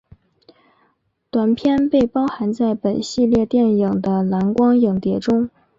[1.29, 5.47] 短片被包含在本系列电影的蓝光影碟中。